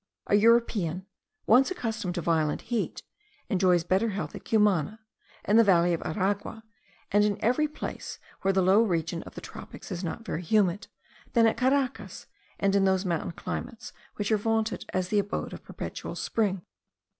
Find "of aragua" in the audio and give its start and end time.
5.93-6.63